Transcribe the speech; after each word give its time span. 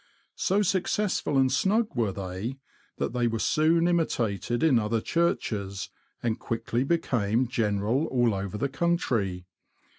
So 0.39 0.63
successful 0.63 1.37
and 1.37 1.51
snug 1.51 1.89
were 1.93 2.11
they, 2.11 2.57
that 2.97 3.13
they 3.13 3.27
were 3.27 3.37
soon 3.37 3.87
imitated 3.87 4.63
in 4.63 4.79
other 4.79 4.99
churches, 4.99 5.91
and 6.23 6.39
quickly 6.39 6.83
became 6.83 7.47
general 7.47 8.07
all 8.07 8.33
over 8.33 8.57
the 8.57 8.67
country. 8.67 9.45